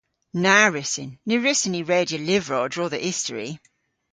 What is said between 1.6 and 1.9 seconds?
ni